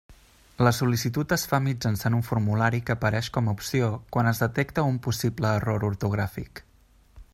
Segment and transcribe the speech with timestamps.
[0.67, 4.87] La sol·licitud es fa mitjançant un formulari que apareix com a opció quan es detecta
[4.95, 6.65] un possible error ortogràfic.